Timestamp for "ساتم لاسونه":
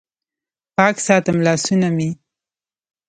1.07-1.87